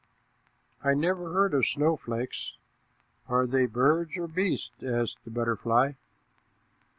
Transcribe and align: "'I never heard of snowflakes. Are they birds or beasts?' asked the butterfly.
"'I 0.83 0.95
never 0.95 1.31
heard 1.31 1.53
of 1.53 1.67
snowflakes. 1.67 2.53
Are 3.29 3.45
they 3.45 3.67
birds 3.67 4.17
or 4.17 4.25
beasts?' 4.27 4.81
asked 4.83 5.23
the 5.25 5.29
butterfly. 5.29 5.91